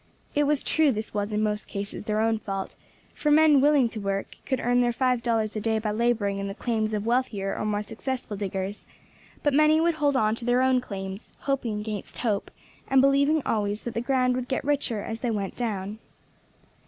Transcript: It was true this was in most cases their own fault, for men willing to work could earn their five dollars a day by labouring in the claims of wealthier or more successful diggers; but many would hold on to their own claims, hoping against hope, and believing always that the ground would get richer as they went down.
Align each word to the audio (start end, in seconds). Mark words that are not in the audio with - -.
It 0.33 0.45
was 0.45 0.63
true 0.63 0.91
this 0.91 1.13
was 1.13 1.31
in 1.31 1.43
most 1.43 1.67
cases 1.67 2.05
their 2.05 2.21
own 2.21 2.39
fault, 2.39 2.73
for 3.13 3.29
men 3.29 3.61
willing 3.61 3.87
to 3.89 3.99
work 3.99 4.35
could 4.47 4.59
earn 4.59 4.81
their 4.81 4.91
five 4.91 5.21
dollars 5.21 5.55
a 5.55 5.61
day 5.61 5.77
by 5.77 5.91
labouring 5.91 6.39
in 6.39 6.47
the 6.47 6.55
claims 6.55 6.95
of 6.95 7.05
wealthier 7.05 7.55
or 7.55 7.65
more 7.65 7.83
successful 7.83 8.35
diggers; 8.35 8.87
but 9.43 9.53
many 9.53 9.79
would 9.79 9.93
hold 10.01 10.15
on 10.15 10.33
to 10.37 10.43
their 10.45 10.63
own 10.63 10.81
claims, 10.81 11.29
hoping 11.41 11.79
against 11.81 12.17
hope, 12.17 12.49
and 12.87 12.99
believing 12.99 13.43
always 13.45 13.83
that 13.83 13.93
the 13.93 14.01
ground 14.01 14.35
would 14.35 14.47
get 14.47 14.65
richer 14.65 15.01
as 15.03 15.19
they 15.19 15.29
went 15.29 15.55
down. 15.55 15.99